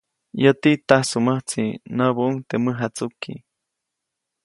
Yäti, 0.41 0.71
tajsuʼmäjtsi, 0.87 1.63
nyäbuʼuŋ 1.95 2.33
teʼ 2.47 2.61
mäjatsuki. 2.63 3.33